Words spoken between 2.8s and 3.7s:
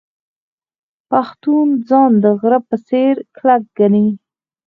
څیر کلک